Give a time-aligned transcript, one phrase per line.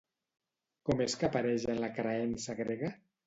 [0.89, 2.93] Com és que apareix en la creença grega?